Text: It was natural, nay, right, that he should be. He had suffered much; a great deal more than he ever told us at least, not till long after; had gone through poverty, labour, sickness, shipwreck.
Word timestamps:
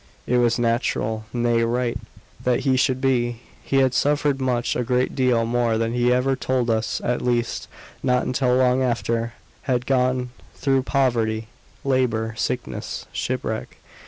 It 0.25 0.37
was 0.39 0.57
natural, 0.57 1.25
nay, 1.31 1.61
right, 1.63 1.95
that 2.43 2.61
he 2.61 2.75
should 2.75 3.01
be. 3.01 3.41
He 3.63 3.77
had 3.81 3.93
suffered 3.93 4.41
much; 4.41 4.75
a 4.75 4.83
great 4.83 5.13
deal 5.13 5.45
more 5.45 5.77
than 5.77 5.93
he 5.93 6.11
ever 6.11 6.35
told 6.35 6.71
us 6.71 6.99
at 7.03 7.21
least, 7.21 7.67
not 8.01 8.33
till 8.33 8.55
long 8.55 8.81
after; 8.81 9.33
had 9.69 9.85
gone 9.85 10.31
through 10.55 10.81
poverty, 10.81 11.49
labour, 11.85 12.33
sickness, 12.35 13.05
shipwreck. 13.13 13.77